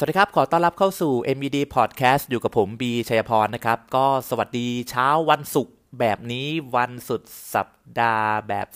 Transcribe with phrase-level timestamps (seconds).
[0.00, 7.22] สวัสดีครับ ขอต้อนรับเข้าสู่ MED Podcast อยู่กับผมบีชัยพรนะครับ ก็สวัสดีเช้าวันศุกร์แบบนี้วันสุด
[7.54, 7.68] สัป
[8.00, 8.66] ดาห์แบบ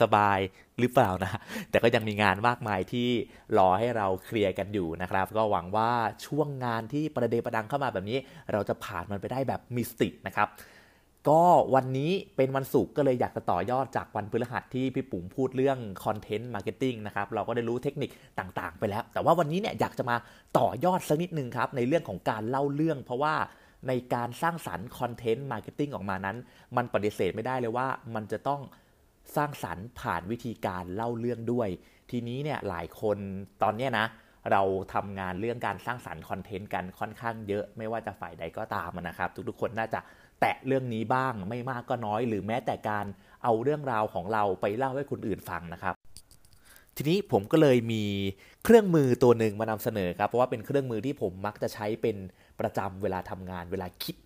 [0.00, 1.40] สบายๆหรือเปล่านะ
[1.70, 3.08] แต่ก็ยังมีงานมากมายที่
[3.58, 5.92] รอให้เราเคลียร์กันอยู่นะครับ ก็หวังว่า
[6.26, 8.18] ช่วงงานที่ประเดประดังเข้ามาแบบนี้
[8.52, 10.48] เราจะผ่านมันไปได้แบบมิสติกนะครับ
[11.28, 11.42] ก็
[11.74, 20.16] วันนี้เป็นวันศุกร์ก็เลยอยากจะต่อยอดจากวันพฤหัสที่พี่ปุ๋มพูดเรื่องcontent marketing นะครับเราก็ได้รู้เทคนิคต่างๆ ไปแล้ว แต่ว่าวันนี้เนี่ยอยากจะมา
[20.58, 23.34] ต่อยอดสักนิดนึงครับ ในเรื่องของการเล่าเรื่อง เพราะว่า
[23.88, 26.36] ในการสร้างสรรค์ content marketing ออกมานั้น
[26.76, 28.60] มันปฏิเสธไม่ได้เลยว่ามันจะต้อง
[29.36, 31.68] สร้างสรรค์ผ่านวิธีการเล่าเรื่องด้วย
[32.10, 33.18] ทีนี้เนี่ยหลายคน
[33.62, 34.06] ตอนเนี้ยนะ
[34.52, 34.62] เรา
[34.94, 40.00] ทำงานเรื่องการสร้างสรรค์ content กันค่อนข้างเยอะไม่ว่าจะฝ่ายใดก็ตามนะครับ ทุกๆคนน่าจะ
[40.44, 43.06] แตะเรื่องนี้บ้าง ไม่มากก็น้อย หรือแม้แต่การ
[43.44, 45.94] เอาเรื่องราวของเราไปเล่าให้คนอื่นฟังนะครับ
[46.96, 48.04] ทีนี้ผมก็เลยมี
[48.64, 52.16] เครื่องมือตัวหนึ่งมานำเสนอครับ เพราะว่าเป็นเครื่องมือที่ผมมักจะใช้เป็น
[52.60, 54.16] ประจำเวลาทำงาน เวลาคิด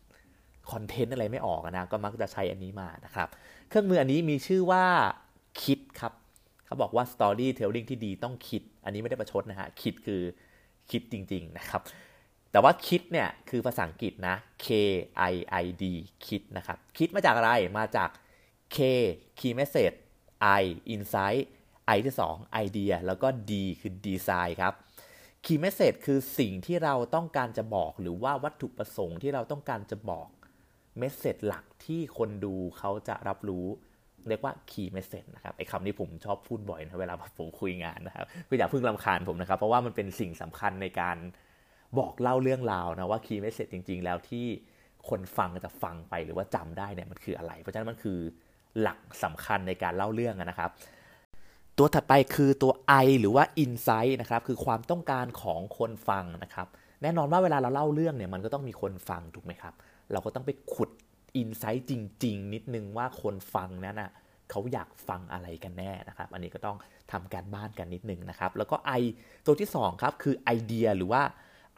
[0.71, 3.29] คอนเทนต์อะไรไม่ออกนะก็มักจะใช้อันนี้มานะครับ
[3.69, 4.85] เครื่องมืออันนี้มีชื่อว่า
[5.63, 6.13] คิดครับ
[6.67, 10.23] เขาบอกว่า storytelling ที่ดีต้องคิด อันนี้ไม่ได้ประชดนะฮะคิดคือ
[10.91, 11.83] คิดจริง ๆ นะครับ
[12.51, 14.67] แต่ว่าคิดเนี่ยคือภาษาอังกฤษนะ K
[15.33, 15.85] I I D
[16.27, 18.11] คิดนะครับ คิดมาจากอะไรมาจาก
[18.77, 18.79] K
[19.39, 19.97] key message
[20.61, 20.63] I
[20.95, 21.45] insight
[21.97, 24.75] I ที่ 2 idea แล้วก็ D คือ design ครับ
[25.45, 30.29] key message คือสิ่งที่เราต้องการจะบอก หรือว่าวัตถุประสงค์ที่เราต้องการจะบอก
[31.03, 33.67] message หลักที่คนดูเขาจะรับรู้
[34.29, 41.17] เรียกว่า key message นะครับไอ้คำนี้ผมชอบพูดบ่อยนะเวลาผมคุยงานนะครับก็อย่าเพิ่งลำคาญผมนะครับ เพราะว่ามันเป็นสิ่งสำคัญในการ
[41.99, 44.47] บอกเล่าเรื่องราวนะว่า key message จริง ๆ แล้วที่
[45.09, 48.19] คนฟังจะฟังไปหรือว่าจำได้เนี่ยมันคืออะไร เพราะฉะนั้นมันคือ
[48.81, 50.71] หลักสำคัญในการเล่าเรื่องนะครับ
[51.79, 52.73] ตัวถัดไปคือตัว
[53.05, 56.69] I หรือว่า insight นะครับคือความต้องการของคนฟังนะครับ
[57.03, 59.75] แน่นอนว่าเวลาเราเล่าเรื่องเนี่ยมันก็ต้องมีคนฟังถูกไหมครับ
[60.13, 60.91] เราก็ต้องไปขุด
[61.41, 61.93] insight จ
[62.25, 64.11] ริง ๆ นิดนึงว่าคนฟังนั้นนะ
[64.51, 66.77] เขาอยากฟังอะไรกันแน่นะครับ อันนี้ก็ต้อง
[67.13, 69.03] ทำการบ้านกันนิดนึงนะครับ แล้วก็ I
[69.47, 71.23] ตัวที่ 2 ครับ คือไอเดียหรือว่า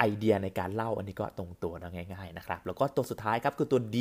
[0.01, 3.97] ไอเดียในการเล่าอันนี้ก็ตรงตัวนะง่ายๆนะครับ แล้วก็ตัวสุดท้ายครับคือตัว D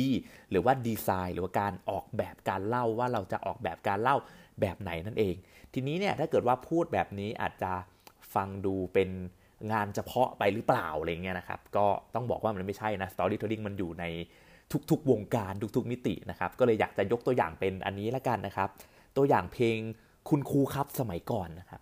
[0.50, 4.16] หรือว่าดีไซน์หรือว่าการออกแบบการเล่าว่าเราจะออกแบบการเล่า
[4.60, 5.34] แบบไหนนั่นเอง
[5.74, 7.72] ทีนี้เนี่ยถ้าเกิดว่าพูดแบบนี้อาจจะ
[8.34, 9.10] ฟังดูเป็น
[9.72, 14.04] งานเฉพาะไปหรือเปล่าอะไรเงี้ยนะครับ ก็ต้องบอกว่ามันไม่ใช่นะ storytelling มันอยู่ใน
[14.90, 18.68] ทุกๆวงการทุกๆมิตินะครับ ก็เลยอยากจะยกตัวอย่างเป็นอันนี้ละกันนะครับ
[19.16, 19.78] ตัวอย่างเพลง
[20.28, 21.80] คุณครูครับสมัยก่อนนะครับ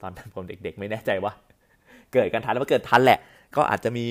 [0.00, 1.32] ตอนผมเด็กๆ ไม่แน่ใจว่า
[2.12, 3.18] เกิดกันทันแล้วเกิดทันแหละ
[3.56, 4.06] ก็อาจจะมี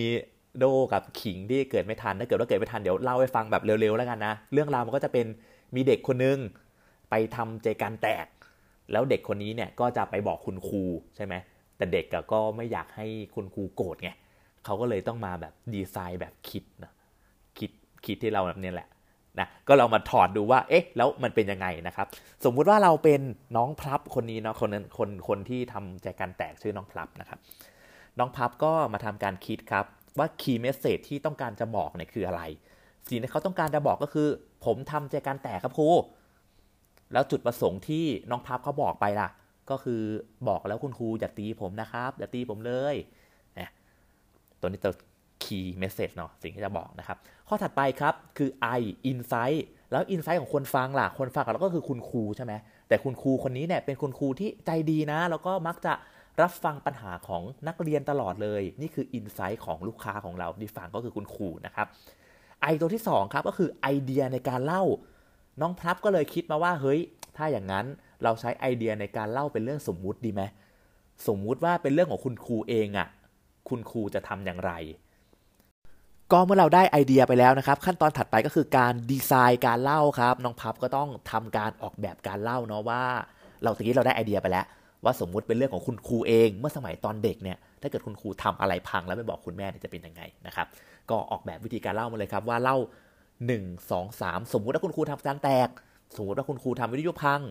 [0.58, 5.26] โดกับขิงที่เกิดไม่ทันถ้าเกิดว่าเกิดไม่ทันเดี๋ยวเล่าให้ฟังแบบเร็วๆแล้วกันนะ เรื่องราวมันก็จะเป็น
[5.76, 6.38] มีเด็กคนนึง
[7.10, 8.28] ไปทำใจกันแตก
[8.92, 10.84] แล้วเด็กคนนี้เนี่ยก็จะไปบอกคุณครู
[11.16, 11.34] ใช่ไหม
[11.78, 14.10] แต่เด็กก็ไม่อยากให้คุณครูโกรธไง
[14.66, 16.92] เขาก็เลยต้องมาแบบดีไซน์แบบคิดนะ
[17.58, 17.72] คิด
[18.06, 18.88] คิดที่เราแบบนี้แหละ
[19.40, 22.08] นะก็เรามาถอดดูว่าเอ๊ะแล้วมันเป็นยังไงนะครับ
[22.46, 23.22] สมมุติว่าเราเป็น
[23.58, 27.40] น้องพลับคนนี้เนาะคนนั้นคนคนที่ทำใจกันแตกชื่อน้องพลับนะครับ
[28.20, 29.86] น้องพับก็มาทำการคิดครับ
[30.18, 32.42] ว่าคีย์เมสเซจที่ต้องการจะบอกเนี่ยคืออะไร
[33.10, 34.28] สิ่งที่เขาต้องการจะบอกก็คือ
[34.66, 35.90] ผมทำใจการแตกครับครู
[37.14, 39.30] แล้วจุดประสงค์ที่น้องพับเขาบอกไปล่ะ
[39.70, 40.02] ก็คือ
[40.48, 42.96] บอกแล้วคุณครูอย่าตีผมนะครับอย่าตีผมเลย
[43.60, 43.70] นะ
[44.60, 44.94] ตัวนี้ตัว
[45.44, 47.18] key message เนาะสิ่งที่จะบอกนะครับ
[47.48, 49.62] ข้อถัดไปครับคือ I insight
[49.92, 52.54] แล้ว insight ของคนฟังล่ะ คนฟังเราก็คือคุณครูใช่ไหม
[52.88, 55.94] แต่คุณครูคนนี้เนี่ยเป็นคุณครูที่ใจดีนะ แล้วก็มักจะ
[56.42, 61.88] รับฟังปัญหาของนักเรียนตลอดเลย นี่คือ insight ของลูกค้าของเราที่ฟังก็คือคุณครูนะครับ
[62.72, 64.84] I ตัวที่2ครับก็คือไอเดียในการเล่า
[65.62, 67.00] น้องพลับก็เลยคิดมาว่าเฮ้ย
[67.38, 67.86] ถ้าอย่างนั้น
[68.24, 70.42] เราใช้ไอเดียในการเล่าเป็นเรื่องสมมุติดีไหม
[71.28, 73.08] สมมุติว่าเป็นเรื่องของคุณครูเองอะ่ะ
[73.70, 74.72] คุณครูจะทำอย่างไร
[76.32, 83.04] ก็เมื่อเราได้ไอเดียไปแล้วนะครับ ขั้นตอนถัดไปก็คือการดีไซน์การเล่าครับ น้องพับก็ต้องทำการออกแบบการเล่าเนาะว่า
[83.64, 84.66] เราตะกี้เราได้ไอเดียไปแล้ว
[85.04, 90.68] ว่าสมมุติเป็นเรื่องของคุณครูเอง เมื่อสมัยตอนเด็กเนี่ยถ้าเกิดคุณครูทำอะไรพังแล้วไม่บอกคุณแม่จะเป็นยังไงนะครับ
[91.10, 92.78] ก็ออกแบบวิธีการเล่ามาเลยครับว่าเล่า
[93.30, 95.70] 1 2 3 สมมุติว่าคุณครูทำการแตก
[96.16, 97.42] สมมุติว่าคุณครูทำวิทยุพัง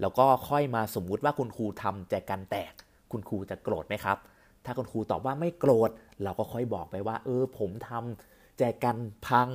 [0.00, 2.72] แล้วก็ค่อยมาสมมุติว่าคุณครูทำแจกันแตก
[3.12, 4.18] คุณครูจะโกรธไหมครับ
[4.64, 5.90] ถ้าคุณครูตอบว่าไม่โกรธ
[6.22, 9.48] เราก็ค่อยบอกไปว่า เออผมทำแจกันพัง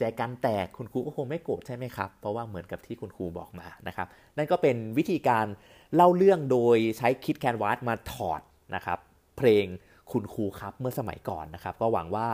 [0.00, 4.06] แจกันแตกคุณครูก็คงไม่โกรธใช่ไหมครับ เพราะว่าเหมือนกับที่คุณครูบอกมานะครับ
[4.36, 5.46] นั่นก็เป็นวิธีการ
[5.94, 8.40] เล่าเรื่องโดยใช้คิดแคนวาสมาถอด
[8.74, 8.98] นะครับ
[9.38, 9.66] เพลง
[10.12, 12.28] คุณครูครับเมื่อสมัยก่อนนะครับ ก็หวังว่า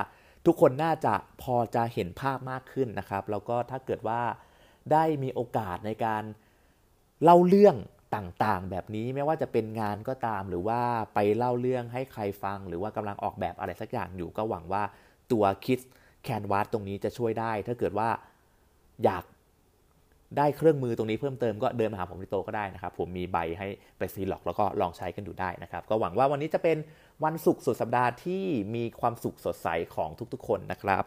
[0.46, 4.20] ทุกคนน่าจะพอจะเห็นภาพมากขึ้นนะครับ แล้วก็ถ้าเกิดว่า
[4.92, 6.22] ได้มีโอกาสในการ
[7.22, 7.76] เล่าเรื่อง
[8.16, 10.80] ต่างๆ แบบนี้ไม่ว่าจะเป็นงานก็ตาม หรือว่า
[11.14, 14.82] ไปเล่าเรื่องให้ใครฟัง หรือว่ากำลังออกแบบอะไรสักอย่างอยู่ก็หวังว่า
[15.32, 15.78] ตัวคิด
[16.26, 18.08] แคนวาสตรงนี้จะช่วยได้ ถ้าเกิดว่า
[19.05, 19.25] อยาก
[20.38, 23.69] ได้เครื่องมือตรงนี้เพิ่มเติมก็เดินมาหาผมที่โตก็ได้นะครับ ผมมีใบให้
[23.99, 26.76] ไปซีล็อกแล้วก็ลองใช้กันดูได้นะครับ ก็หวังว่าวันนี้จะเป็น
[27.25, 28.44] วันศุกร์สุดสัปดาห์ที่
[28.75, 31.05] มีความสุขสดใสของทุกๆ คนนะครับ